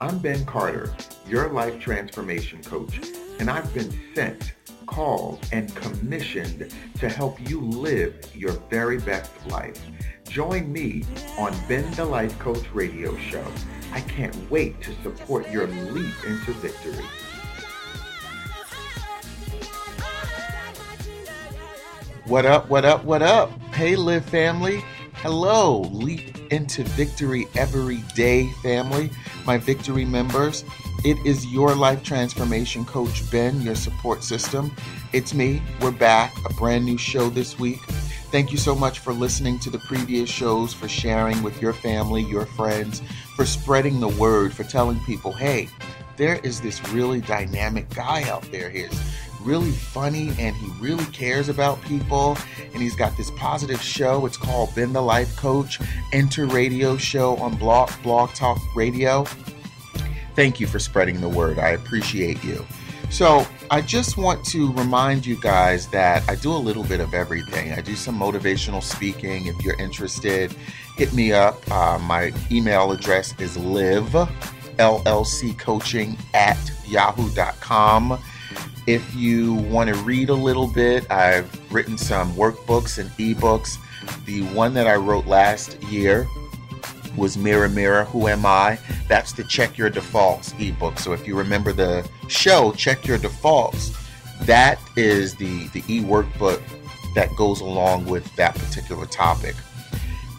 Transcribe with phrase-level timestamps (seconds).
[0.00, 0.92] I'm Ben Carter,
[1.26, 3.00] your life transformation coach,
[3.38, 4.54] and I've been sent
[4.86, 9.80] called and commissioned to help you live your very best life.
[10.28, 11.04] Join me
[11.38, 13.44] on Ben the Life Coach radio show.
[13.92, 17.04] I can't wait to support your leap into victory.
[22.24, 23.50] What up, what up, what up?
[23.72, 24.82] Hey, Live family.
[25.14, 29.10] Hello, Leap into Victory Every Day family,
[29.44, 30.64] my victory members.
[31.04, 34.74] It is your life transformation coach, Ben, your support system.
[35.12, 35.60] It's me.
[35.80, 36.32] We're back.
[36.48, 37.80] A brand new show this week.
[38.30, 42.22] Thank you so much for listening to the previous shows, for sharing with your family,
[42.22, 43.02] your friends,
[43.34, 45.68] for spreading the word, for telling people, hey,
[46.16, 48.70] there is this really dynamic guy out there.
[48.70, 48.96] He's
[49.44, 52.36] really funny and he really cares about people.
[52.72, 54.26] And he's got this positive show.
[54.26, 55.80] It's called Ben the Life Coach,
[56.12, 59.24] Enter Radio Show on Blog, Blog Talk Radio.
[60.34, 61.58] Thank you for spreading the word.
[61.58, 62.64] I appreciate you.
[63.10, 67.14] So, I just want to remind you guys that I do a little bit of
[67.14, 67.72] everything.
[67.72, 69.46] I do some motivational speaking.
[69.46, 70.54] If you're interested,
[70.96, 71.70] hit me up.
[71.70, 74.10] Uh, my email address is live,
[74.78, 78.18] LLC coaching at yahoo.com.
[78.86, 83.78] If you want to read a little bit, I've written some workbooks and ebooks.
[84.26, 86.28] The one that I wrote last year
[87.16, 88.78] was Mirror Mirror, Who Am I?
[89.08, 90.98] That's the Check Your Defaults ebook.
[90.98, 93.96] So if you remember the show, Check Your Defaults,
[94.42, 96.60] that is the, the e workbook
[97.14, 99.54] that goes along with that particular topic.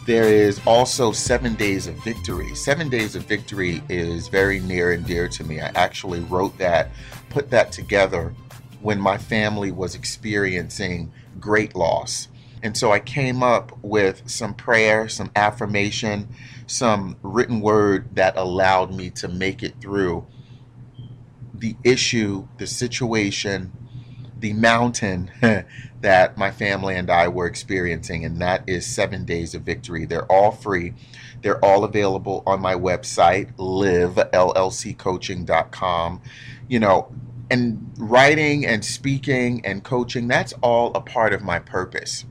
[0.06, 2.54] There is also Seven Days of Victory.
[2.54, 5.60] Seven Days of Victory is very near and dear to me.
[5.60, 6.92] I actually wrote that,
[7.32, 8.36] put that together
[8.82, 12.28] when my family was experiencing great loss.
[12.62, 16.28] And so I came up with some prayer, some affirmation,
[16.68, 20.28] some written word that allowed me to make it through
[21.52, 23.72] the issue, the situation,
[24.40, 25.31] the mountain
[26.01, 30.06] that my family and I were experiencing, and that is Seven Days of Victory.
[30.06, 30.94] They're all free.
[31.41, 36.22] They're all available on my website, livellccoaching.com.
[36.68, 37.12] You know,
[37.50, 42.25] and writing and speaking and coaching, that's all a part of my purpose.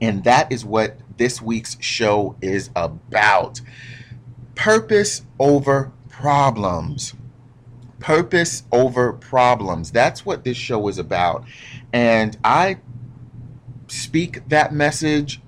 [0.00, 3.60] And that is what this week's show is about
[4.54, 7.14] purpose over problems.
[8.02, 9.92] Purpose over problems.
[9.92, 11.44] That's what this show is about.
[11.92, 12.78] And I
[13.86, 15.40] speak that message.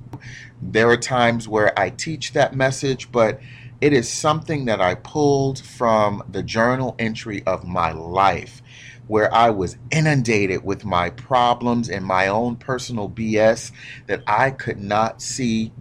[0.62, 3.40] There are times where I teach that message, but
[3.80, 8.62] it is something that I pulled from the journal entry of my life
[9.08, 13.72] where I was inundated with my problems and my own personal BS
[14.06, 15.72] that I could not see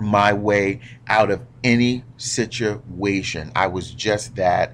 [0.00, 3.52] my way out of any situation.
[3.54, 4.72] I was just that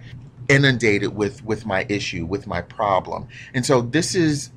[0.48, 3.28] inundated with with my issue, with my problem.
[3.54, 4.50] And so this is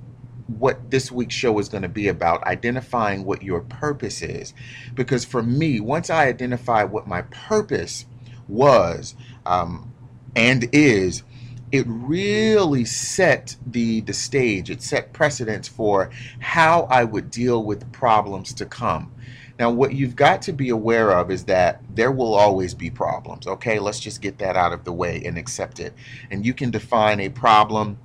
[0.47, 4.53] what this week's show is going to be about identifying what your purpose is.
[4.95, 8.05] Because for me, once I identify what my purpose
[8.47, 9.93] was um,
[10.35, 11.23] and is,
[11.71, 17.91] it really set the the stage it set precedence for how i would deal with
[17.91, 19.11] problems to come
[19.59, 23.45] now what you've got to be aware of is that there will always be problems
[23.45, 23.77] okay?
[23.77, 25.93] Let's just get that out of the way and accept it.
[26.31, 27.99] And you can define a problem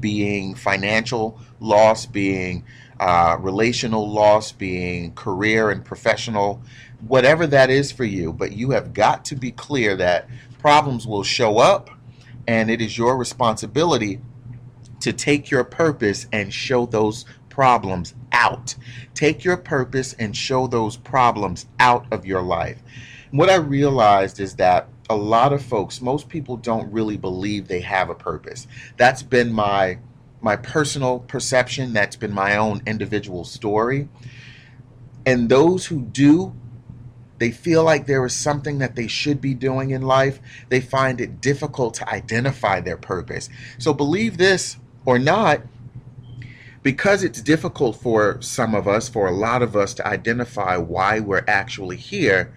[0.00, 2.64] being financial loss being
[3.00, 6.62] uh, relational loss being career and professional
[7.06, 8.32] whatever that is for you.
[8.32, 10.28] But you have got to be clear that
[10.58, 11.90] problems will show up
[12.46, 14.20] and it is your responsibility
[15.00, 18.74] to take your purpose and show those problems out.
[19.14, 22.82] Take your purpose and show those problems out of your life.
[23.30, 27.82] What I realized is that a lot of folks, most people don't really believe they
[27.82, 28.66] have a purpose.
[28.96, 29.98] That's been my
[30.40, 34.08] my personal perception, that's been my own individual story.
[35.24, 36.54] And those who do
[37.38, 40.40] they feel like there is something that they should be doing in life.
[40.68, 43.48] They find it difficult to identify their purpose.
[43.78, 45.60] So, believe this or not,
[46.84, 51.18] because it's difficult for some of us, for a lot of us, to identify why
[51.18, 52.54] we're actually here,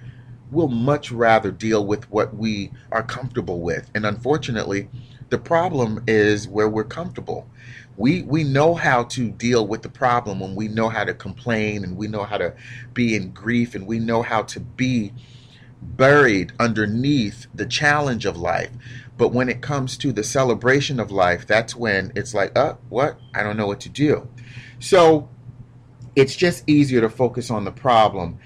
[0.52, 3.90] we'll much rather deal with what we are comfortable with.
[3.96, 4.90] And unfortunately,
[5.30, 7.50] the problem is where we're comfortable.
[7.96, 11.86] We we know how to deal with the problem when we know how to complain
[11.86, 12.54] and we know how to
[12.94, 15.14] be in grief and we know how to be
[15.82, 18.72] buried underneath the challenge of life.
[19.18, 23.20] But when it comes to the celebration of life, that's when it's like, uh, what?
[23.34, 24.28] I don't know what to do.
[24.80, 25.30] So
[26.16, 28.40] it's just easier to focus on the problem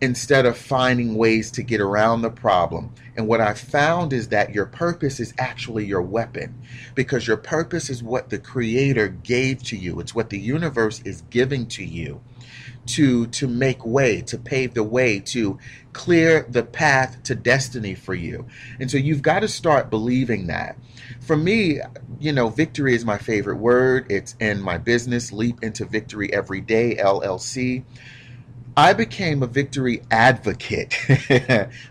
[0.00, 2.92] instead of finding ways to get around the problem.
[3.16, 6.54] And what I found is that your purpose is actually your weapon
[6.94, 10.00] because your purpose is what the creator gave to you.
[10.00, 12.20] It's what the universe is giving to you
[12.86, 15.58] to to make way, to pave the way, to
[15.92, 18.46] clear the path to destiny for you.
[18.80, 20.76] And so you've got to start believing that.
[21.20, 21.80] For me,
[22.20, 24.06] you know, victory is my favorite word.
[24.10, 27.84] It's in my business, Leap into Victory Every Day, LLC.
[28.76, 30.96] I became a victory advocate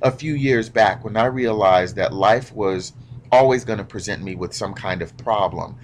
[0.01, 2.91] a few years back when I realized that life was
[3.31, 5.77] always going to present me with some kind of problem,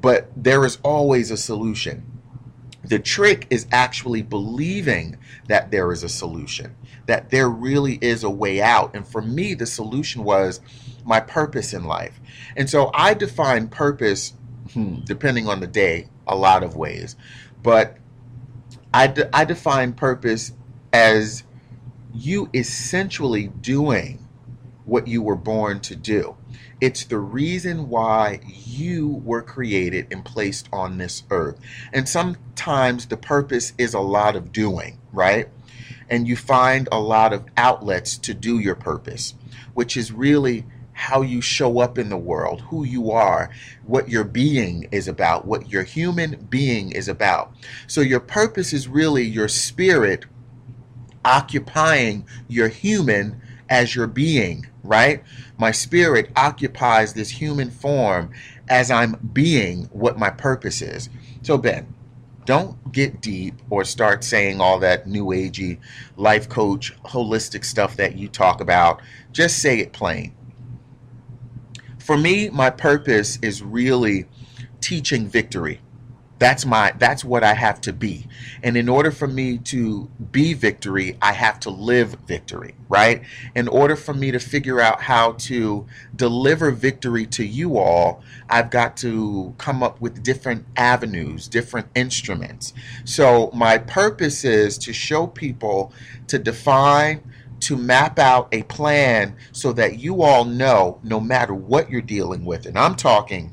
[0.00, 2.11] but there is always a solution.
[2.92, 5.16] The trick is actually believing
[5.48, 8.94] that there is a solution, that there really is a way out.
[8.94, 10.60] And for me, the solution was
[11.02, 12.20] my purpose in life.
[12.54, 14.34] And so I define purpose,
[14.74, 17.16] hmm, depending on the day, a lot of ways.
[17.62, 17.96] But
[18.92, 20.52] I, de- I define purpose
[20.92, 21.44] as
[22.12, 24.18] you essentially doing
[24.84, 26.36] what you were born to do.
[26.82, 31.60] It's the reason why you were created and placed on this earth.
[31.92, 35.48] And sometimes the purpose is a lot of doing, right?
[36.10, 39.34] And you find a lot of outlets to do your purpose,
[39.74, 43.48] which is really how you show up in the world, who you are,
[43.86, 47.54] what your being is about, what your human being is about.
[47.86, 50.24] So your purpose is really your spirit
[51.24, 53.40] occupying your human
[53.72, 55.24] as your being, right?
[55.58, 58.32] My spirit occupies this human form
[58.68, 61.10] as I'm being what my purpose is.
[61.42, 61.94] So, Ben,
[62.46, 65.80] don't get deep or start saying all that new agey
[66.18, 69.02] life coach holistic stuff that you talk about.
[69.32, 70.34] Just say it plain
[72.00, 74.26] for me, my purpose is really
[74.80, 75.80] teaching victory.
[76.42, 78.26] That's my that's what I have to be.
[78.64, 83.22] And in order for me to be victory, I have to live victory, right?
[83.54, 85.86] In order for me to figure out how to
[86.16, 92.72] deliver victory to you all, I've got to come up with different avenues, different instruments.
[93.04, 95.92] So my purpose is to show people
[96.26, 97.22] to define
[97.60, 102.44] to map out a plan so that you all know no matter what you're dealing
[102.44, 103.52] with, and I'm talking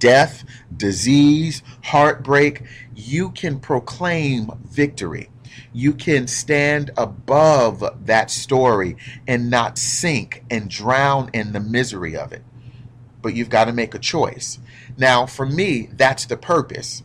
[0.00, 0.44] death,
[0.76, 2.64] disease, heartbreak,
[2.96, 5.30] you can proclaim victory.
[5.72, 8.96] You can stand above that story
[9.28, 12.42] and not sink and drown in the misery of it.
[13.22, 14.58] But you've got to make a choice.
[14.96, 17.04] Now, for me, that's the purpose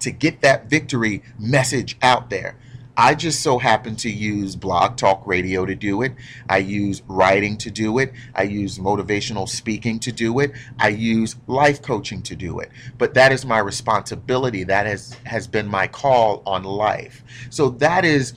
[0.00, 2.56] to get that victory message out there.
[2.96, 6.12] I just so happen to use blog talk radio to do it.
[6.48, 8.12] I use writing to do it.
[8.34, 10.52] I use motivational speaking to do it.
[10.78, 12.70] I use life coaching to do it.
[12.96, 14.64] But that is my responsibility.
[14.64, 17.24] That has, has been my call on life.
[17.50, 18.34] So that is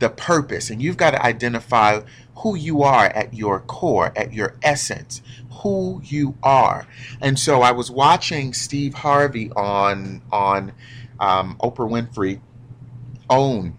[0.00, 0.70] the purpose.
[0.70, 2.00] And you've got to identify
[2.38, 5.22] who you are at your core, at your essence,
[5.62, 6.86] who you are.
[7.20, 10.72] And so I was watching Steve Harvey on on
[11.20, 12.40] um, Oprah Winfrey
[13.30, 13.76] OWN.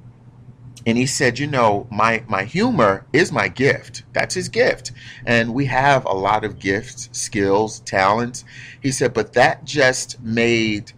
[0.85, 4.03] And he said you know my my humor is my gift.
[4.13, 4.91] That's his gift.
[5.25, 8.45] And we have a lot of gifts skills talents.
[8.81, 10.93] He said but that just made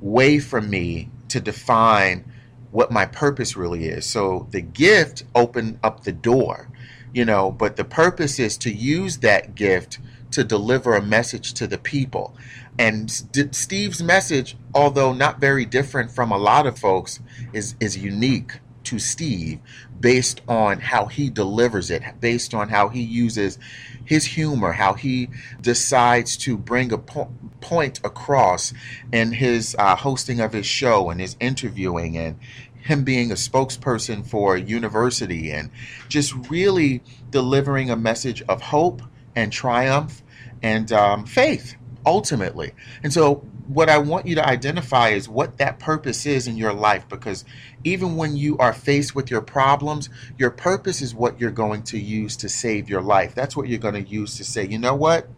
[0.00, 2.24] way for me to define
[2.70, 4.06] what my purpose really is.
[4.06, 6.70] So the gift opened up the door
[7.12, 9.98] you know but the purpose is to use that gift
[10.32, 12.34] to deliver a message to the people.
[12.78, 17.20] And St- Steve's message, although not very different from a lot of folks,
[17.52, 19.60] is is unique to Steve
[20.00, 23.58] based on how he delivers it, based on how he uses
[24.04, 25.28] his humor, how he
[25.60, 28.72] decides to bring a po- point across
[29.12, 32.38] in his uh, hosting of his show and his interviewing and
[32.82, 35.70] him being a spokesperson for a university and
[36.08, 39.02] just really delivering a message of hope
[39.34, 40.22] and triumph
[40.62, 42.72] and um, faith ultimately.
[43.02, 46.72] And so, what I want you to identify is what that purpose is in your
[46.72, 47.44] life because
[47.84, 51.98] even when you are faced with your problems, your purpose is what you're going to
[51.98, 53.34] use to save your life.
[53.34, 55.28] That's what you're going to use to say, you know what?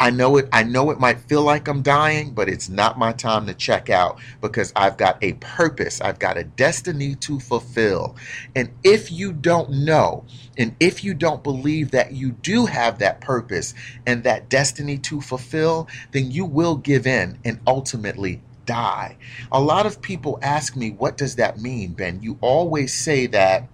[0.00, 3.12] I know it I know it might feel like I'm dying, but it's not my
[3.12, 6.00] time to check out because I've got a purpose.
[6.00, 8.16] I've got a destiny to fulfill.
[8.56, 10.24] And if you don't know,
[10.56, 13.74] and if you don't believe that you do have that purpose
[14.06, 19.18] and that destiny to fulfill, then you will give in and ultimately die.
[19.52, 22.22] A lot of people ask me, what does that mean, Ben?
[22.22, 23.68] You always say that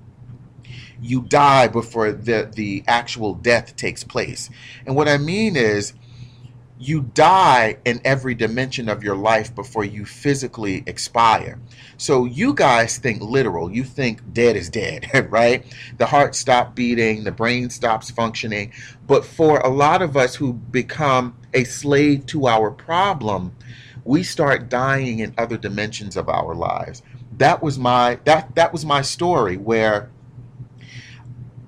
[1.00, 4.50] you die before the, the actual death takes place.
[4.86, 5.92] And what I mean is,
[6.78, 11.58] you die in every dimension of your life before you physically expire.
[11.96, 13.70] So you guys think literal.
[13.70, 15.64] You think dead is dead, right?
[15.96, 18.72] The heart stops beating, the brain stops functioning.
[19.06, 23.56] But for a lot of us who become a slave to our problem,
[24.04, 27.02] we start dying in other dimensions of our lives.
[27.38, 30.10] That was my that that was my story where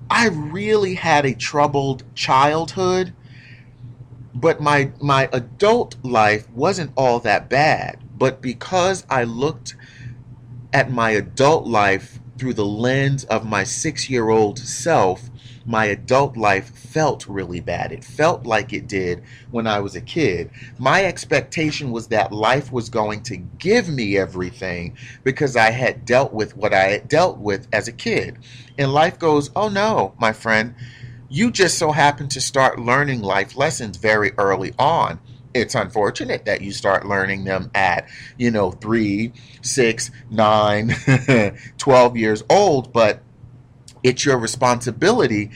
[0.09, 3.13] I really had a troubled childhood
[4.33, 9.75] but my my adult life wasn't all that bad but because i looked
[10.73, 15.29] at my adult life through the lens of my 6-year-old self
[15.69, 17.91] my adult life felt really bad.
[17.91, 20.49] It felt like it did when i was a kid.
[20.79, 26.33] My expectation was that life was going to give me everything because i had dealt
[26.33, 28.39] with what i had dealt with as a kid.
[28.79, 30.73] And life goes oh no my friend
[31.29, 35.19] you just so happen to start learning life lessons very early on.
[35.53, 38.07] It's unfortunate that you start learning them at,
[38.37, 40.93] you know, three, six, nine,
[41.77, 43.21] 12 years old, but
[44.03, 45.51] it's your responsibility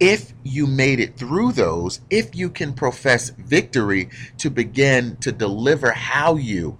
[0.00, 5.92] if you made it through those, if you can profess victory to begin to deliver
[5.92, 6.76] how you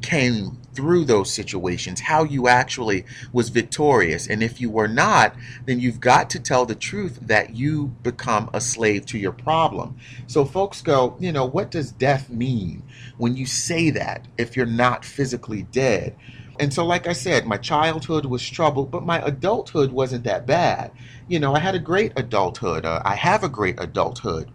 [0.00, 4.28] came through those situations, how you actually was victorious.
[4.28, 8.50] And if you were not, then you've got to tell the truth that you become
[8.52, 9.96] a slave to your problem.
[10.26, 12.82] So folks go, you know, what does death mean
[13.16, 16.14] when you say that if you're not physically dead?
[16.58, 20.90] And so, like I said, my childhood was troubled, but my adulthood wasn't that bad.
[21.28, 22.86] You know, I had a great adulthood.
[22.86, 24.50] Uh, I have a great adulthood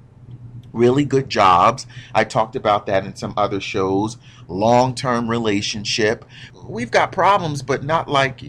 [0.74, 1.86] really good jobs.
[2.14, 4.18] I talked about that in some other shows.
[4.48, 6.26] Long term relationship.
[6.66, 8.42] We've got problems, but not like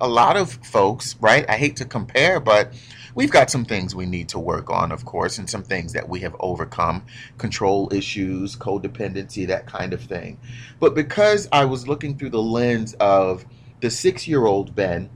[0.00, 1.48] a lot of folks, right?
[1.48, 2.72] I hate to compare, but
[3.14, 6.08] we've got some things we need to work on, of course, and some things that
[6.08, 7.04] we have overcome
[7.36, 10.38] control issues, codependency, that kind of thing.
[10.78, 13.44] But because I was looking through the lens of
[13.80, 15.10] the six year old Ben,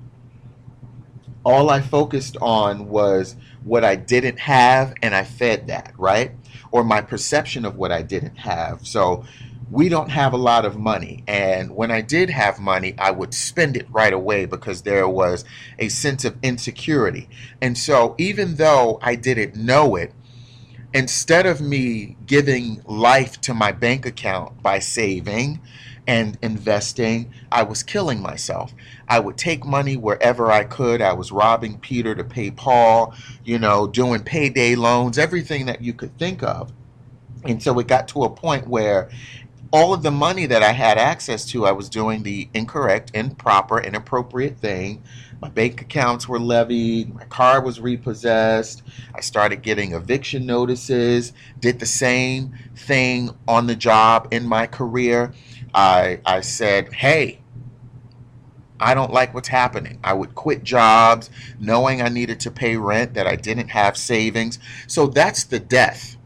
[1.45, 6.33] all I focused on was what I didn't have, and I fed that, right?
[6.73, 8.87] Or my perception of what I didn't have.
[8.87, 9.25] So
[9.71, 11.25] we don't have a lot of money.
[11.27, 15.45] And when I did have money, I would spend it right away because there was
[15.79, 17.29] a sense of insecurity.
[17.61, 20.13] And so even though I didn't know it,
[20.93, 25.61] instead of me giving life to my bank account by saving,
[26.07, 28.75] and investing, I was killing myself.
[29.09, 31.01] I would take money wherever I could.
[31.01, 35.93] I was robbing Peter to pay Paul, you know, doing payday loans, everything that you
[35.93, 36.73] could think of.
[37.45, 39.11] And so it got to a point where
[39.73, 43.81] all of the money that I had access to, I was doing the incorrect, improper,
[43.81, 45.03] inappropriate thing.
[45.41, 48.83] My bank accounts were levied, my car was repossessed.
[49.15, 55.33] I started getting eviction notices, did the same thing on the job in my career.
[55.75, 57.41] I, I said, hey,
[58.79, 60.01] I don't like what's happening.
[60.03, 64.59] I would quit jobs knowing I needed to pay rent, that I didn't have savings.
[64.89, 66.17] So that's the death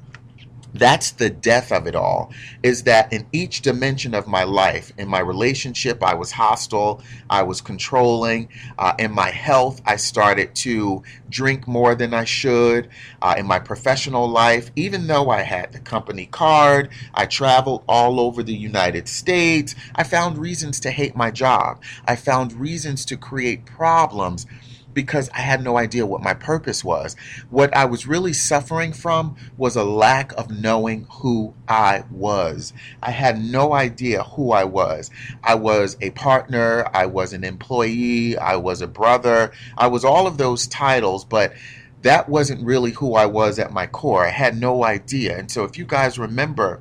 [0.78, 5.09] that's the death of it all is that in each dimension of my life in
[5.09, 11.02] my relationship i was hostile i was controlling uh, in my health i started to
[11.28, 12.88] drink more than i should
[13.23, 14.71] uh, in my professional life.
[14.76, 19.75] Even though i had the company card i traveled all over the united states.
[19.95, 21.83] I found reasons to hate my job.
[22.06, 24.47] I found reasons to create problems
[24.96, 27.16] because I had no idea what my purpose was.
[27.50, 32.72] What I was really suffering from was a lack of knowing who I was.
[33.02, 35.10] I had no idea who I was.
[35.44, 40.26] I was a partner, I was an employee, I was a brother, I was all
[40.26, 41.52] of those titles, but
[42.00, 44.24] that wasn't really who I was at my core.
[44.24, 45.38] I had no idea.
[45.38, 46.80] And so if you guys remember,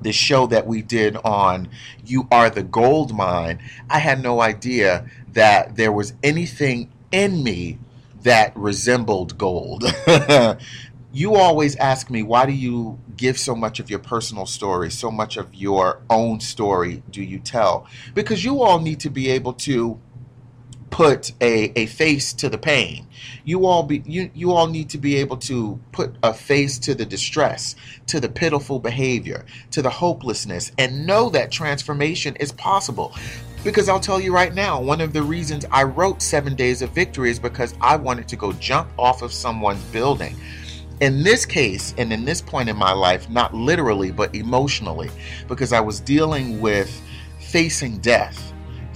[0.00, 1.68] the show that we did on
[2.04, 7.78] You Are the Gold Mine, I had no idea that there was anything in me
[8.22, 9.84] that resembled gold.
[11.12, 15.10] you always ask me, why do you give so much of your personal story, so
[15.10, 17.86] much of your own story do you tell?
[18.14, 20.00] Because you all need to be able to
[20.90, 23.06] put a, a face to the pain.
[23.44, 26.94] You all be you, you all need to be able to put a face to
[26.94, 33.14] the distress, to the pitiful behavior, to the hopelessness, and know that transformation is possible.
[33.64, 36.90] Because I'll tell you right now, one of the reasons I wrote Seven Days of
[36.90, 40.36] Victory is because I wanted to go jump off of someone's building.
[41.00, 45.10] In this case, and in this point in my life, not literally, but emotionally,
[45.48, 47.02] because I was dealing with
[47.38, 48.52] facing death.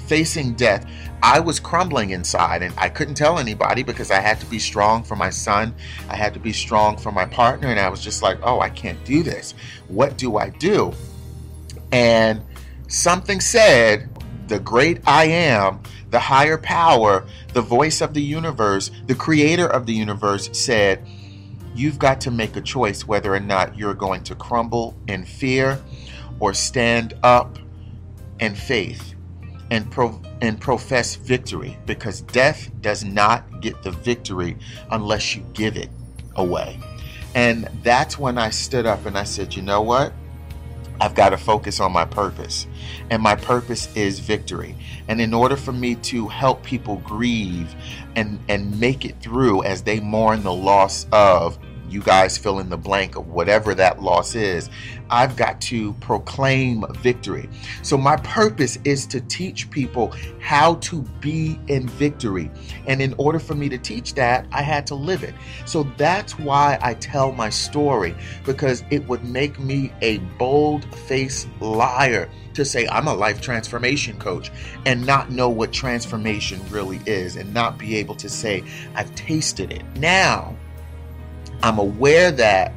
[0.07, 0.87] Facing death.
[1.23, 5.03] I was crumbling inside and I couldn't tell anybody because I had to be strong
[5.03, 5.75] for my son.
[6.09, 7.69] I had to be strong for my partner.
[7.69, 9.55] And I was just like, oh, I can't do this.
[9.89, 10.93] What do I do?
[11.93, 12.43] And
[12.89, 14.10] something said,
[14.51, 15.81] the great I am,
[16.11, 21.07] the higher power, the voice of the universe, the creator of the universe said,
[21.75, 25.81] you've got to make a choice whether or not you're going to crumble in fear
[26.41, 27.59] or stand up
[28.41, 29.15] in faith
[29.71, 34.57] and pro- and profess victory because death does not get the victory
[34.91, 35.91] unless you give it
[36.35, 36.77] away.
[37.37, 40.13] And that's when I stood up and I said, "You know what?
[41.01, 42.67] I've got to focus on my purpose.
[43.11, 44.77] And my purpose is victory.
[45.09, 47.75] And in order for me to help people grieve
[48.17, 51.59] and, and make it through as they mourn the loss of
[51.91, 54.71] you guys fill in the blank of whatever that loss is.
[55.11, 57.49] I've got to proclaim victory.
[57.83, 62.51] So, my purpose is to teach people how to be in victory.
[62.87, 65.35] And in order for me to teach that, I had to live it.
[65.67, 71.49] So, that's why I tell my story because it would make me a bold faced
[71.61, 74.51] liar to say I'm a life transformation coach
[74.87, 79.73] and not know what transformation really is and not be able to say I've tasted
[79.73, 79.83] it.
[79.97, 80.57] Now,
[81.63, 82.73] I'm aware that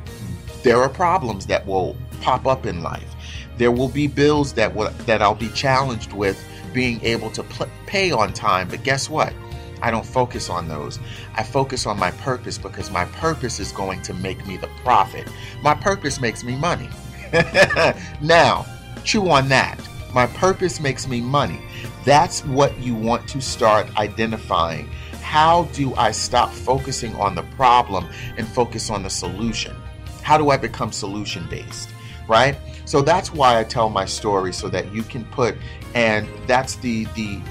[0.63, 3.15] there are problems that will pop up in life.
[3.57, 7.69] There will be bills that will, that I'll be challenged with being able to pl-
[7.85, 8.67] pay on time.
[8.67, 9.33] But guess what?
[9.81, 10.99] I don't focus on those.
[11.35, 15.27] I focus on my purpose because my purpose is going to make me the profit.
[15.61, 16.89] My purpose makes me money.
[18.21, 18.65] now,
[19.03, 19.77] chew on that.
[20.13, 21.59] My purpose makes me money.
[22.05, 24.89] That's what you want to start identifying
[25.33, 29.75] how do I stop focusing on the problem and focus on the solution?
[30.21, 31.89] How do I become solution based?
[32.27, 32.55] Right?
[32.85, 35.55] So that's why I tell my story so that you can put
[35.95, 37.41] and that's the the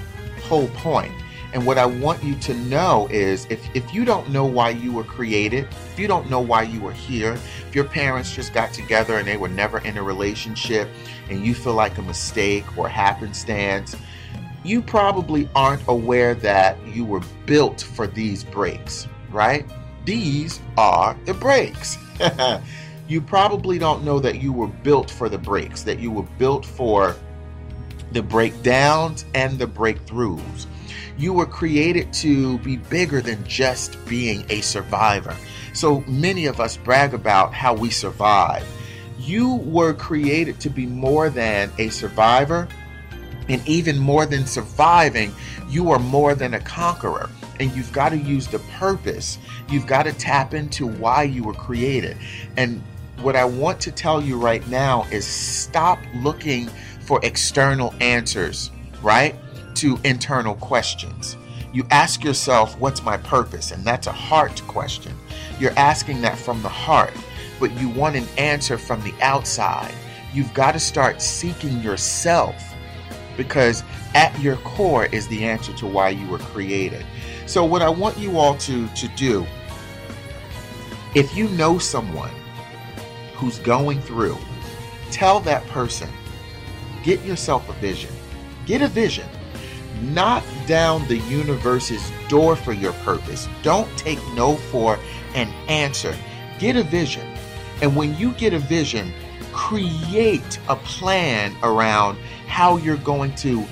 [0.43, 1.11] whole point.
[1.53, 4.93] And what I want you to know is if, if you don't know why you
[4.93, 8.71] were created, if you don't know why you were here, if your parents just got
[8.71, 10.87] together and they were never in a relationship
[11.29, 13.93] and you feel like a mistake or happenstance,
[14.63, 19.65] you probably aren't aware that you were built for these breaks, right?
[20.05, 21.97] These are the breaks.
[23.07, 26.65] you probably don't know that you were built for the breaks, that you were built
[26.65, 27.15] for
[28.13, 30.65] the breakdowns and the breakthroughs.
[31.17, 35.35] You were created to be bigger than just being a survivor.
[35.73, 38.65] So many of us brag about how we survive.
[39.19, 42.67] You were created to be more than a survivor,
[43.49, 45.33] and even more than surviving,
[45.69, 47.29] you are more than a conqueror.
[47.59, 49.37] And you've got to use the purpose.
[49.69, 52.17] You've got to tap into why you were created.
[52.57, 52.81] And
[53.21, 56.67] what I want to tell you right now is stop looking
[57.01, 59.35] for external answers, right?
[59.75, 61.37] To internal questions.
[61.73, 63.71] You ask yourself, What's my purpose?
[63.71, 65.15] And that's a heart question.
[65.59, 67.13] You're asking that from the heart,
[67.59, 69.93] but you want an answer from the outside.
[70.33, 72.72] You've got to start seeking yourself
[73.37, 77.05] because at your core is the answer to why you were created.
[77.45, 79.45] So, what I want you all to, to do,
[81.15, 82.31] if you know someone
[83.35, 84.37] who's going through,
[85.11, 86.09] tell that person,
[87.03, 88.11] get yourself a vision.
[88.65, 89.27] Get a vision.
[90.01, 93.47] Knock down the universe's door for your purpose.
[93.61, 94.97] Don't take no for
[95.35, 96.15] an answer.
[96.59, 97.27] Get a vision.
[97.81, 99.13] And when you get a vision,
[99.51, 102.17] create a plan around
[102.53, 103.65] how you're going to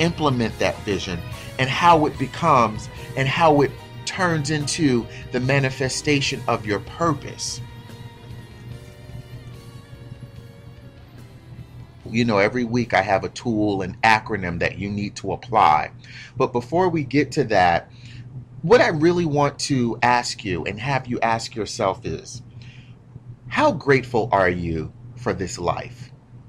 [0.00, 1.20] implement that vision
[1.60, 3.70] and how it becomes and how it
[4.04, 7.60] turns into the manifestation of your purpose.
[12.10, 15.92] You know, every week I have a tool, an acronym that you need to apply.
[16.36, 17.88] But before we get to that,
[18.62, 22.42] what I really want to ask you and have you ask yourself is
[23.46, 26.05] how grateful are you for this life?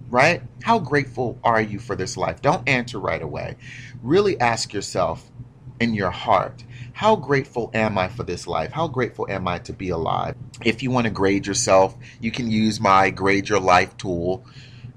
[0.10, 0.41] Right?
[0.63, 2.41] How grateful are you for this life?
[2.41, 3.56] Don't answer right away.
[4.02, 5.30] Really ask yourself
[5.80, 8.72] in your heart, how grateful am I for this life?
[8.72, 10.36] How grateful am I to be alive?
[10.65, 14.43] If you want to grade yourself, you can use my grade your life tool.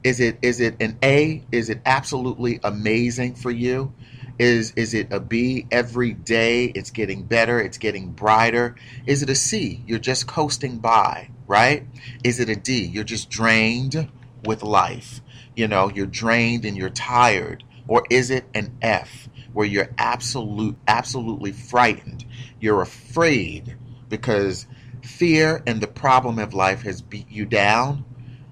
[0.03, 1.44] Is it is it an A?
[1.53, 3.92] Is it absolutely amazing for you?
[4.38, 6.66] Is is it a B every day?
[6.75, 8.77] It's getting better, it's getting brighter.
[9.07, 9.85] Is it a C?
[9.87, 11.87] You're just coasting by, right?
[12.25, 12.87] Is it a D?
[12.87, 14.09] You're just drained
[14.44, 15.20] with life.
[15.57, 17.64] You know, you're drained and you're tired.
[17.88, 22.24] Or is it an F where you're absolute absolutely frightened?
[22.61, 23.76] You're afraid
[24.09, 24.66] because
[25.03, 28.05] fear and the problem of life has beat you down.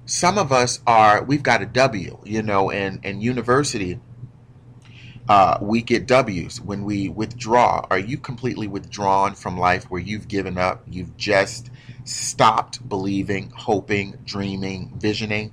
[0.06, 4.00] Some of us are we've got a W, you know, and and university
[5.28, 7.84] uh, we get W's when we withdraw.
[7.90, 10.82] Are you completely withdrawn from life where you've given up?
[10.88, 11.70] You've just
[12.08, 15.52] stopped believing, hoping, dreaming, visioning?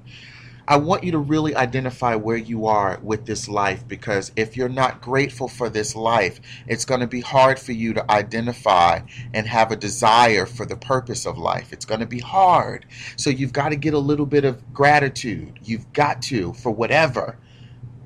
[0.68, 4.68] I want you to really identify where you are with this life because if you're
[4.68, 9.02] not grateful for this life, it's going to be hard for you to identify
[9.34, 11.72] and have a desire for the purpose of life.
[11.72, 12.88] It's going to be hard.
[13.16, 15.60] So you've got to get a little bit of gratitude.
[15.64, 17.38] You've got to for whatever.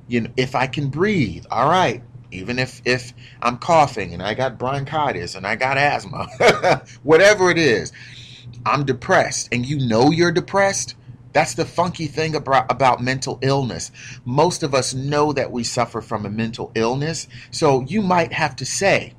[0.10, 2.04] You know, if I can breathe, all right.
[2.32, 6.28] Even if if I'm coughing and I got bronchitis and I got asthma,
[7.04, 7.92] whatever it is,
[8.66, 10.96] I'm depressed and you know you're depressed
[11.32, 13.92] that's the funky thing about, about mental illness.
[14.26, 17.28] Most of us know that we suffer from a mental illness.
[17.52, 19.14] So you might have to say,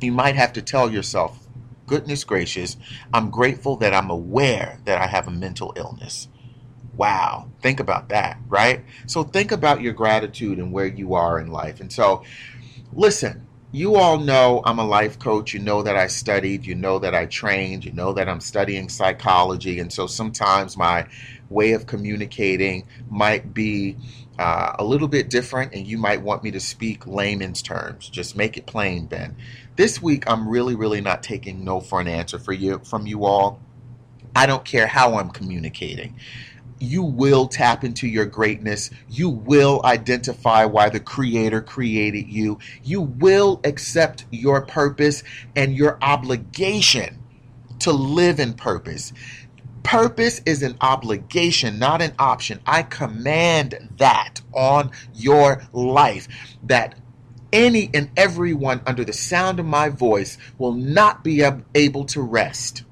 [0.00, 1.46] you might have to tell yourself,
[1.86, 2.76] goodness gracious,
[3.14, 6.28] I'm grateful that I'm aware that I have a mental illness.
[6.96, 7.48] Wow.
[7.62, 8.84] Think about that, right?
[9.06, 11.80] So think about your gratitude and where you are in life.
[11.80, 12.24] And so,
[12.92, 13.45] listen,
[13.76, 15.52] you all know I'm a life coach.
[15.52, 16.64] You know that I studied.
[16.64, 17.84] You know that I trained.
[17.84, 19.80] You know that I'm studying psychology.
[19.80, 21.06] And so sometimes my
[21.50, 23.98] way of communicating might be
[24.38, 28.08] uh, a little bit different, and you might want me to speak layman's terms.
[28.08, 29.36] Just make it plain, Ben.
[29.76, 33.26] This week, I'm really, really not taking no for an answer for you from you
[33.26, 33.60] all.
[34.34, 36.14] I don't care how I'm communicating
[36.78, 38.90] you will tap into your greatness.
[39.08, 42.58] You will identify why the Creator created you.
[42.82, 45.22] You will accept your purpose
[45.54, 47.18] and your obligation
[47.80, 49.12] to live in purpose.
[49.82, 52.60] Purpose is an obligation, not an option.
[52.66, 56.28] I command that on your life
[56.64, 56.96] that
[57.52, 62.82] any and everyone under the sound of my voice will not be able to rest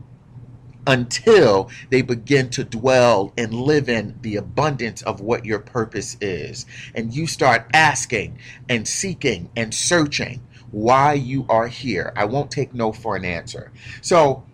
[0.87, 6.66] until they begin to dwell and live in the abundance of what your purpose is.
[6.94, 12.12] And you start asking and seeking and searching why you are here.
[12.16, 13.70] I won't take no for an answer.
[14.01, 14.44] So,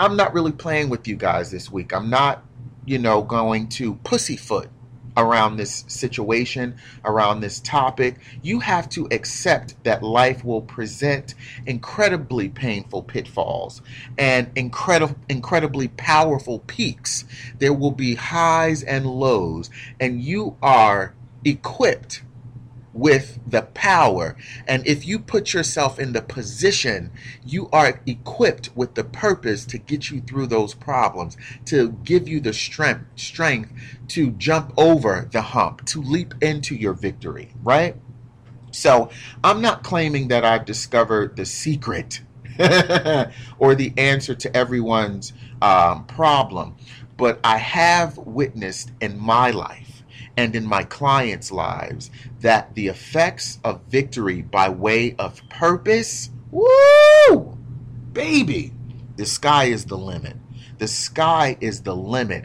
[0.00, 1.92] I'm not really playing with you guys this week.
[1.92, 2.44] I'm not,
[2.86, 4.68] you know, going to pussyfoot
[5.18, 8.16] around this situation, around this topic.
[8.42, 11.34] You have to accept that life will present
[11.66, 13.82] incredibly painful pitfalls
[14.16, 17.24] and incredible, incredibly powerful peaks.
[17.58, 19.68] There will be highs and lows,
[20.00, 22.22] and you are equipped
[22.98, 24.36] with the power.
[24.66, 27.10] And if you put yourself in the position,
[27.44, 32.40] you are equipped with the purpose to get you through those problems, to give you
[32.40, 33.72] the strength, strength
[34.08, 37.96] to jump over the hump, to leap into your victory, right?
[38.70, 39.10] So,
[39.42, 42.20] I'm not claiming that I've discovered the secret
[43.58, 45.32] or the answer to everyone's
[45.62, 46.76] um, problem,
[47.16, 49.98] but I have witnessed in my life
[50.38, 57.56] and in my clients' lives that the effects of victory by way of purpose, woo,
[58.12, 58.72] baby,
[59.16, 60.36] the sky is the limit.
[60.78, 62.44] The sky is the limit.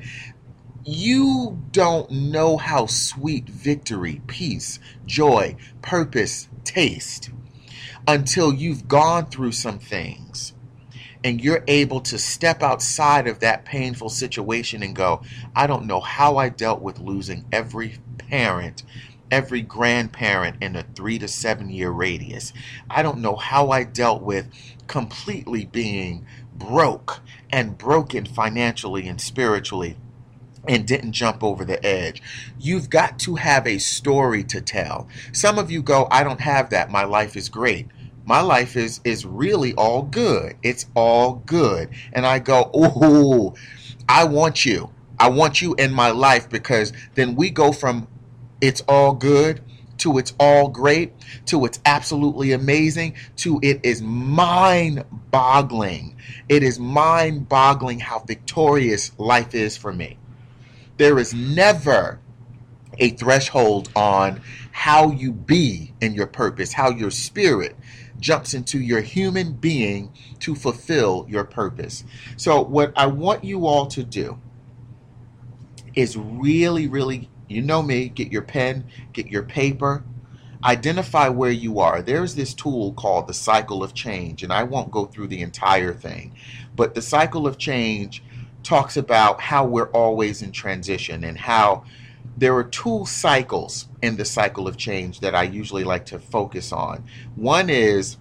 [0.86, 7.30] You don't know how sweet victory, peace, joy, purpose taste
[8.08, 10.54] until you've gone through some things
[11.24, 15.22] and you're able to step outside of that painful situation and go,
[15.56, 18.84] I don't know how I dealt with losing every parent,
[19.34, 22.54] every grandparent in a three to seven year radius.
[22.88, 24.48] I don't know how I dealt with
[24.86, 27.20] completely being broke
[27.52, 29.98] and broken financially and spiritually
[30.68, 32.22] and didn't jump over the edge.
[32.60, 35.08] You've got to have a story to tell.
[35.32, 36.92] Some of you go, I don't have that.
[36.92, 37.88] My life is great
[38.26, 40.56] my life is is really all good.
[40.64, 41.90] It's all good.
[42.14, 43.54] And I go, "Oh,
[44.08, 44.92] I want you.
[45.20, 48.08] I want you in my life because then we go from
[48.64, 49.62] it's all good
[49.98, 51.12] to it's all great
[51.46, 56.16] to it's absolutely amazing to it is mind boggling.
[56.48, 60.18] It is mind boggling how victorious life is for me.
[60.96, 62.20] There is never
[62.98, 67.76] a threshold on how you be in your purpose, how your spirit
[68.20, 72.06] jumps into your human being to fulfill your purpose.
[72.38, 74.40] So, what I want you all to do
[75.96, 80.04] is really, really, you know me, get your pen, get your paper,
[80.64, 82.02] identify where you are.
[82.02, 85.94] There's this tool called the cycle of change, and I won't go through the entire
[85.94, 86.34] thing,
[86.76, 88.24] but the cycle of change
[88.64, 91.84] talks about how we're always in transition and how
[92.38, 96.72] there are two cycles in the cycle of change that I usually like to focus
[96.72, 97.04] on.
[97.36, 98.18] One is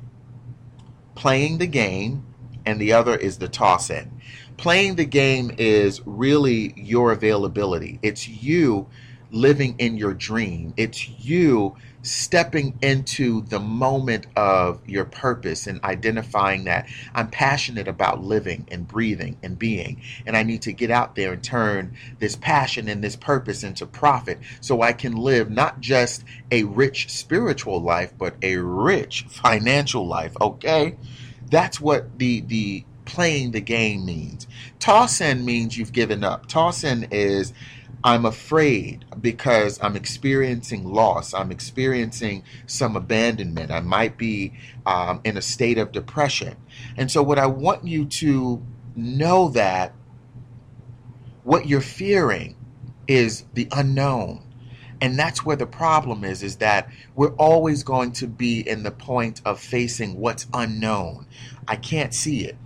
[1.15, 2.27] playing the game,
[2.67, 4.21] and the other is the toss in.
[4.57, 8.89] Playing the game is really your availability, it's you
[9.33, 16.65] living in your dream, it's you stepping into the moment of your purpose and identifying
[16.65, 20.03] that I'm passionate about living and breathing and being.
[20.27, 23.87] And I need to get out there and turn this passion and this purpose into
[23.87, 30.07] profit so I can live not just a rich spiritual life, but a rich financial
[30.07, 30.37] life.
[30.41, 30.97] Okay?
[31.49, 34.47] That's what the, the, playing the game means.
[34.79, 36.47] Toss in means you've given up.
[36.47, 37.53] Toss in is
[38.05, 41.35] I'm afraid because I'm experiencing loss.
[41.35, 43.71] I'm experiencing some abandonment.
[43.71, 44.55] I might be
[44.87, 46.57] um, in a state of depression.
[46.97, 48.63] And so, what I want you to
[48.97, 49.95] know that
[51.45, 52.57] what you're fearing
[53.09, 54.45] is the unknown.
[55.01, 58.93] And that's where the problem is, is that we're always going to be in the
[58.93, 61.27] point of facing what's unknown.
[61.69, 62.57] I can't see it,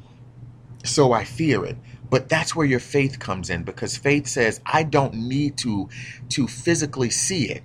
[0.85, 1.77] so I fear it.
[2.11, 5.89] But that's where your faith comes in because faith says, I don't need to,
[6.31, 7.63] to physically see it.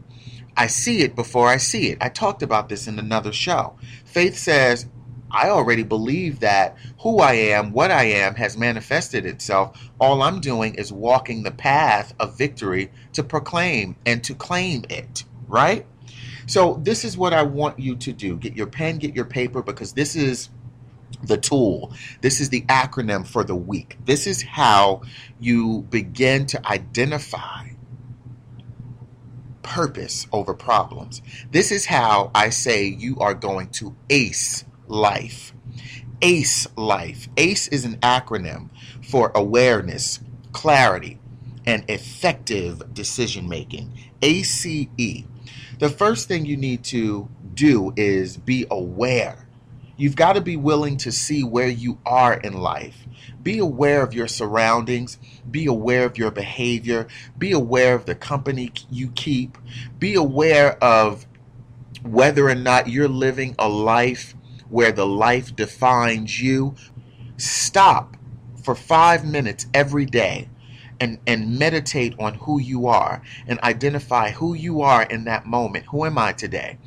[0.58, 1.98] I see it before I see it.
[2.02, 3.76] I talked about this in another show.
[4.04, 4.88] Faith says,
[5.32, 9.92] I already believe that who I am, what I am, has manifested itself.
[10.00, 15.24] All I'm doing is walking the path of victory to proclaim and to claim it,
[15.48, 15.86] right?
[16.48, 19.62] So, this is what I want you to do get your pen, get your paper,
[19.62, 20.50] because this is
[21.24, 21.94] the tool.
[22.22, 23.98] This is the acronym for the week.
[24.06, 25.02] This is how
[25.40, 27.70] you begin to identify
[29.64, 31.22] purpose over problems.
[31.52, 35.54] This is how I say you are going to ace life.
[36.22, 37.28] ACE life.
[37.38, 38.70] ACE is an acronym
[39.04, 40.20] for awareness,
[40.52, 41.20] clarity,
[41.66, 43.94] and effective decision making.
[44.22, 44.66] ACE.
[45.80, 49.48] The first thing you need to do is be aware
[50.02, 53.06] You've got to be willing to see where you are in life.
[53.44, 55.20] Be aware of your surroundings.
[55.52, 57.06] Be aware of your behavior.
[57.38, 59.60] Be aware of the company you keep.
[60.00, 61.28] Be aware of
[62.02, 64.34] whether or not you're living a life
[64.70, 66.74] where the life defines you.
[67.38, 68.18] Stop
[68.64, 70.50] for five minutes every day
[71.00, 75.86] and, and meditate on who you are and identify who you are in that moment.
[75.92, 76.80] Who am I today?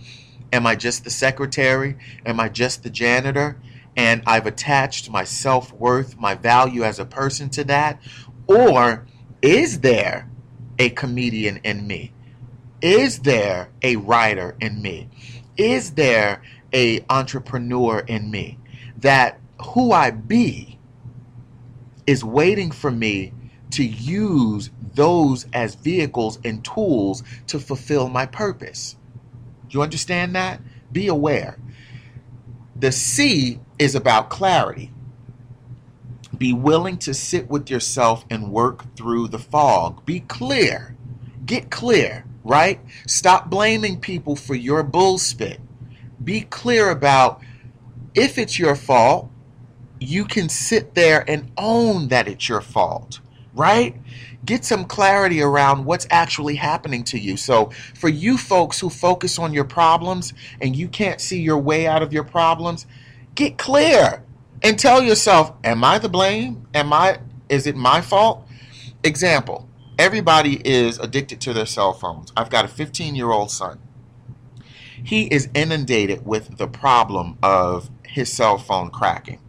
[0.55, 1.97] Am I just the secretary?
[2.25, 3.57] Am I just the janitor?
[3.97, 8.01] And I've attached my self worth, my value as a person to that?
[8.47, 9.05] Or
[9.43, 10.31] is there
[10.79, 12.12] a comedian in me?
[12.81, 15.09] Is there a writer in me?
[15.57, 16.40] Is there
[16.73, 18.59] a entrepreneur in me
[18.99, 20.79] that who I be
[22.07, 23.33] is waiting for me
[23.73, 28.95] to use those as vehicles and tools to fulfill my purpose?
[29.75, 30.61] You understand that?
[30.93, 31.59] Be aware.
[32.77, 34.91] The C is about clarity.
[36.37, 40.05] Be willing to sit with yourself and work through the fog.
[40.05, 40.97] Be clear.
[41.45, 42.81] Get clear, right?
[43.07, 45.59] Stop blaming people for your bullspit.
[46.23, 47.41] Be clear about
[48.15, 49.31] if it's your fault,
[50.01, 53.21] you can sit there and own that it's your fault,
[53.55, 53.97] right?
[54.45, 57.37] Get some clarity around what's actually happening to you.
[57.37, 61.87] So, for you folks who focus on your problems and you can't see your way
[61.87, 62.87] out of your problems,
[63.35, 64.23] get clear
[64.63, 66.67] and tell yourself, am I the blame?
[66.75, 68.49] Am I is it my fault?
[69.03, 72.33] Example, everybody is addicted to their cell phones.
[72.37, 73.79] I've got a 15-year-old son.
[75.03, 79.41] He is inundated with the problem of his cell phone cracking.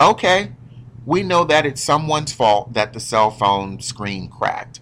[0.00, 0.52] Okay,
[1.08, 4.80] we know that it's someone's fault that the cell phone screen cracked.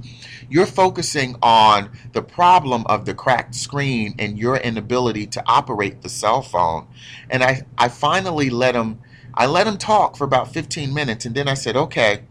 [0.50, 6.08] You're focusing on the problem of the cracked screen and your inability to operate the
[6.08, 6.88] cell phone.
[7.30, 8.98] And I, I finally let him
[9.34, 12.24] I let him talk for about 15 minutes and then I said, "Okay,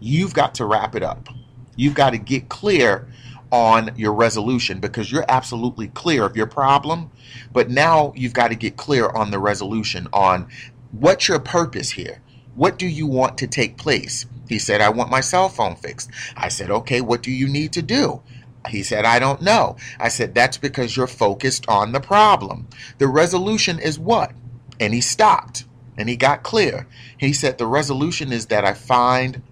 [0.00, 1.28] you've got to wrap it up.
[1.76, 3.06] You've got to get clear
[3.52, 7.12] on your resolution because you're absolutely clear of your problem,
[7.52, 10.48] but now you've got to get clear on the resolution on
[10.90, 12.20] what's your purpose here?
[12.56, 14.26] What do you want to take place?
[14.48, 16.10] He said, I want my cell phone fixed.
[16.36, 18.22] I said, okay, what do you need to do?
[18.68, 19.76] He said, I don't know.
[20.00, 22.66] I said, that's because you're focused on the problem.
[22.98, 24.32] The resolution is what?
[24.80, 25.64] And he stopped
[25.96, 26.86] and he got clear.
[27.18, 29.42] He said, the resolution is that I find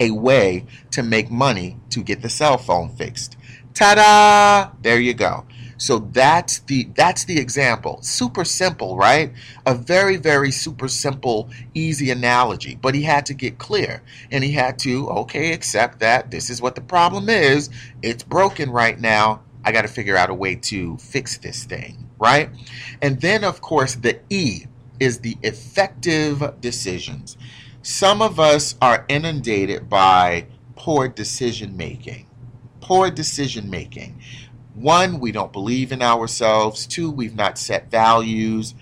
[0.00, 3.36] a way to make money to get the cell phone fixed.
[3.74, 4.72] Ta da!
[4.82, 5.44] There you go.
[5.78, 7.98] So that's the that's the example.
[8.02, 9.32] Super simple, right?
[9.66, 14.52] A very very super simple easy analogy, but he had to get clear and he
[14.52, 17.70] had to okay, accept that this is what the problem is.
[18.02, 19.42] It's broken right now.
[19.64, 22.50] I got to figure out a way to fix this thing, right?
[23.02, 24.66] And then of course the E
[25.00, 27.36] is the effective decisions.
[27.82, 32.26] Some of us are inundated by poor decision making.
[32.80, 34.20] Poor decision making.
[34.74, 36.86] One, we don't believe in ourselves.
[36.86, 38.74] Two, we've not set values.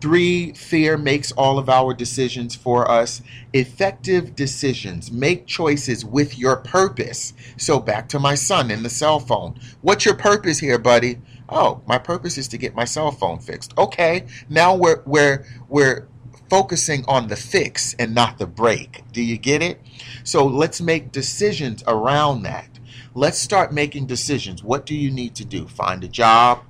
[0.00, 3.20] Three, fear makes all of our decisions for us.
[3.52, 7.32] Effective decisions make choices with your purpose.
[7.56, 9.58] So, back to my son in the cell phone.
[9.80, 11.18] What's your purpose here, buddy?
[11.48, 13.76] Oh, my purpose is to get my cell phone fixed.
[13.76, 16.06] Okay, now we're, we're, we're
[16.48, 19.02] focusing on the fix and not the break.
[19.10, 19.80] Do you get it?
[20.22, 22.77] So, let's make decisions around that.
[23.18, 24.62] Let's start making decisions.
[24.62, 25.66] What do you need to do?
[25.66, 26.62] Find a job.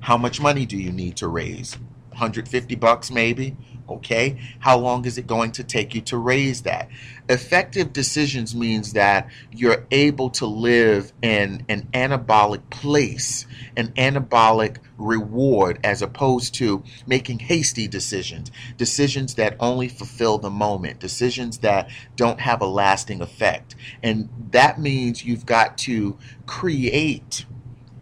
[0.00, 1.76] How much money do you need to raise?
[2.12, 3.58] 150 bucks maybe?
[3.86, 4.40] Okay.
[4.60, 6.88] How long is it going to take you to raise that?
[7.28, 13.44] Effective decisions means that you're able to live in an anabolic place,
[13.76, 21.00] an anabolic reward, as opposed to making hasty decisions, decisions that only fulfill the moment,
[21.00, 23.74] decisions that don't have a lasting effect.
[24.02, 27.46] And that means you've got to create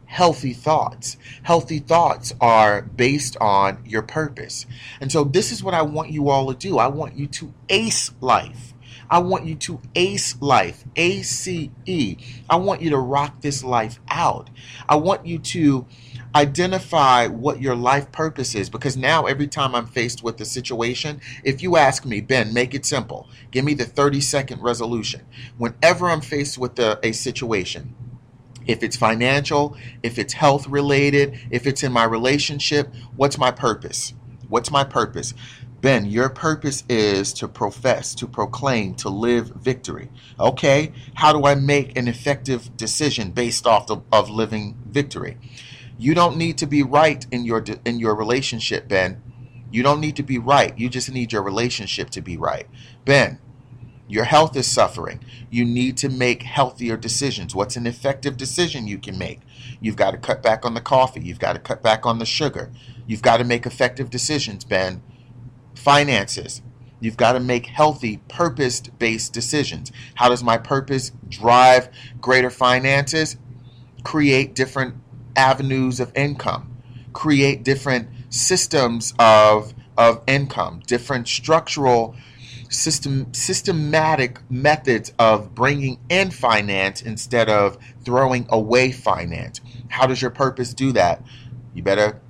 [0.07, 1.17] healthy thoughts.
[1.43, 4.67] Healthy thoughts are based on your purpose.
[5.01, 6.79] And so, this is what I want you all to do.
[6.79, 8.75] I want you to ace life.
[9.11, 12.17] I want you to ace life, A C E.
[12.49, 14.51] I want you to rock this life out.
[14.89, 15.87] I want you to
[16.35, 21.21] identify what your life purpose is because now every time I'm faced with a situation,
[21.45, 25.23] if you ask me, Ben, make it simple, give me the 30 second resolution.
[25.57, 27.95] Whenever I'm faced with a, a situation,
[28.67, 34.15] if it's financial, if it's health related, if it's in my relationship, what's my purpose?
[34.49, 35.35] What's my purpose?
[35.81, 40.11] Ben, your purpose is to profess, to proclaim, to live victory.
[40.39, 45.37] Okay, how do I make an effective decision based off of, of living victory?
[45.99, 49.21] You don't need to be right in your in your relationship, Ben.
[49.71, 50.79] You don't need to be right.
[50.79, 52.67] You just need your relationship to be right.
[53.05, 53.39] Ben,
[54.07, 55.21] your health is suffering.
[55.51, 57.55] You need to make healthier decisions.
[57.55, 59.41] What's an effective decision you can make?
[59.81, 61.21] You've got to cut back on the coffee.
[61.21, 62.71] You've got to cut back on the sugar.
[63.07, 65.03] You've got to make effective decisions, Ben
[65.79, 66.63] finances.
[67.01, 69.93] You've got to make healthy, purpose based decisions.
[70.17, 71.89] How does my purpose drive
[72.21, 73.37] greater finances?
[74.03, 74.97] Create different
[75.39, 76.77] avenues of income,
[77.13, 82.15] create different systems of, of income, different structural,
[82.69, 89.61] system, systematic methods of bringing in finance instead of throwing away finance.
[89.89, 91.23] How does your purpose do that?
[91.75, 92.21] You better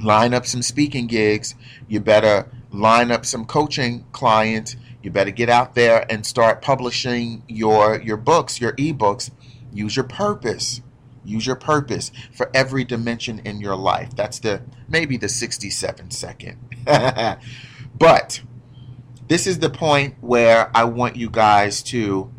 [0.00, 1.54] line up some speaking gigs.
[1.88, 4.76] You better line up some coaching clients.
[5.02, 9.30] You better get out there and start publishing your your books, your ebooks.
[9.72, 10.80] Use your purpose.
[11.24, 14.14] Use your purpose for every dimension in your life.
[14.14, 16.58] That's the maybe the 67 second.
[17.98, 18.42] but
[19.28, 22.30] this is the point where I want you guys to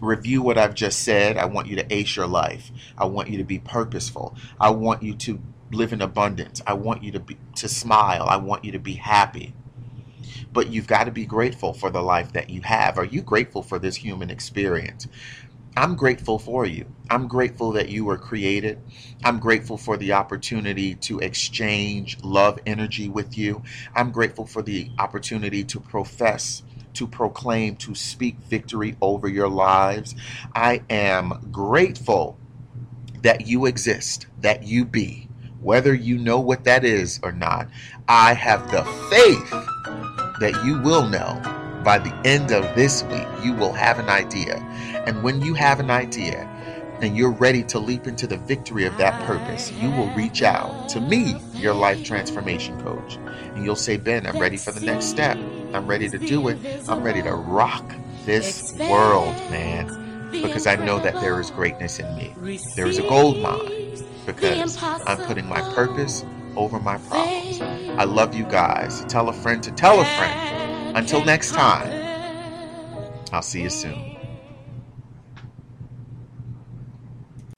[0.00, 1.36] review what I've just said.
[1.36, 2.70] I want you to ace your life.
[2.98, 4.36] I want you to be purposeful.
[4.60, 5.40] I want you to
[5.72, 6.62] live in abundance.
[6.66, 8.26] I want you to be to smile.
[8.28, 9.54] I want you to be happy.
[10.52, 12.96] But you've got to be grateful for the life that you have.
[12.98, 15.08] Are you grateful for this human experience?
[15.76, 16.86] I'm grateful for you.
[17.10, 18.80] I'm grateful that you were created.
[19.24, 23.62] I'm grateful for the opportunity to exchange love energy with you.
[23.94, 26.62] I'm grateful for the opportunity to profess,
[26.94, 30.14] to proclaim, to speak victory over your lives.
[30.54, 32.38] I am grateful
[33.22, 35.28] that you exist, that you be
[35.60, 37.68] whether you know what that is or not,
[38.06, 39.50] I have the faith
[40.40, 43.26] that you will know by the end of this week.
[43.42, 44.56] You will have an idea.
[45.06, 46.48] And when you have an idea
[47.02, 50.88] and you're ready to leap into the victory of that purpose, you will reach out
[50.90, 53.16] to me, your life transformation coach.
[53.16, 55.36] And you'll say, Ben, I'm ready for the next step.
[55.74, 56.58] I'm ready to do it.
[56.88, 57.84] I'm ready to rock
[58.24, 60.30] this world, man.
[60.30, 62.34] Because I know that there is greatness in me.
[62.74, 66.24] There is a gold mine because I'm putting my purpose
[66.56, 67.60] over my problems.
[67.60, 69.04] I love you guys.
[69.06, 70.53] Tell a friend to tell a friend.
[70.94, 71.90] Until next time,
[73.32, 74.16] I'll see you soon.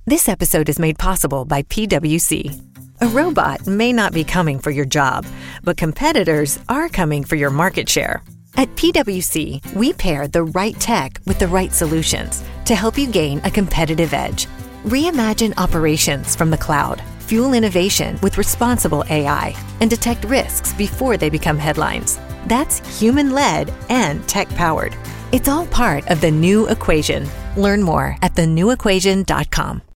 [0.06, 2.62] This episode is made possible by PWC.
[3.00, 5.26] A robot may not be coming for your job,
[5.62, 8.22] but competitors are coming for your market share.
[8.56, 13.40] At PWC, we pair the right tech with the right solutions to help you gain
[13.44, 14.46] a competitive edge
[14.86, 21.30] Reimagine operations from the cloud, fuel innovation with responsible AI, and detect risks before they
[21.30, 22.18] become headlines.
[22.46, 24.96] That's human led and tech powered.
[25.32, 27.28] It's all part of the new equation.
[27.56, 29.86] Learn more at thenewequation.com.